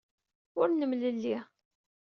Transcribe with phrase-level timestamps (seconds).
[0.59, 1.37] Ur nemlelli.